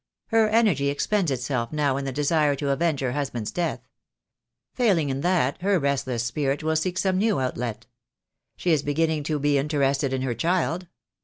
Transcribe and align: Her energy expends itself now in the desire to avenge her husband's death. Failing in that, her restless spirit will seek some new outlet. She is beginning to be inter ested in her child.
Her 0.29 0.49
energy 0.49 0.89
expends 0.89 1.29
itself 1.29 1.71
now 1.71 1.95
in 1.95 2.05
the 2.05 2.11
desire 2.11 2.55
to 2.55 2.71
avenge 2.71 3.01
her 3.01 3.11
husband's 3.11 3.51
death. 3.51 3.81
Failing 4.73 5.09
in 5.11 5.21
that, 5.21 5.61
her 5.61 5.77
restless 5.77 6.23
spirit 6.23 6.63
will 6.63 6.75
seek 6.75 6.97
some 6.97 7.19
new 7.19 7.39
outlet. 7.39 7.85
She 8.55 8.71
is 8.71 8.81
beginning 8.81 9.21
to 9.25 9.37
be 9.37 9.59
inter 9.59 9.81
ested 9.81 10.11
in 10.11 10.23
her 10.23 10.33
child. 10.33 10.87